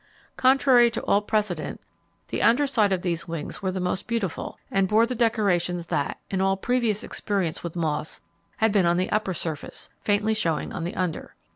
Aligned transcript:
Contrary 0.35 0.89
to 0.89 1.03
all 1.03 1.21
precedent, 1.21 1.79
the 2.29 2.41
under 2.41 2.65
side 2.65 2.91
of 2.91 3.03
these 3.03 3.27
wings 3.27 3.61
were 3.61 3.71
the 3.71 3.79
most 3.79 4.07
beautiful, 4.07 4.57
and 4.71 4.87
bore 4.87 5.05
the 5.05 5.13
decorations 5.13 5.85
that, 5.85 6.17
in 6.31 6.41
all 6.41 6.57
previous 6.57 7.03
experience 7.03 7.63
with 7.63 7.75
moths, 7.75 8.19
had 8.57 8.71
been 8.71 8.87
on 8.87 8.97
the 8.97 9.11
upper 9.11 9.35
surface, 9.35 9.89
faintly 9.99 10.33
showing 10.33 10.73
on 10.73 10.85
the 10.85 10.95
under. 10.95 11.35